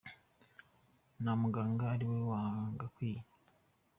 na 1.23 1.31
muganga 1.41 1.83
ari 1.93 2.05
we 2.11 2.19
wagakwiye 2.29 3.19